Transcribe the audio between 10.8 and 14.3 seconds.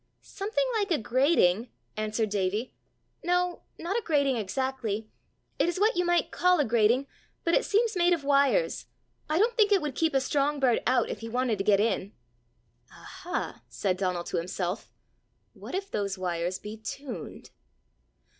out if he wanted to get in." "Aha!" said Donal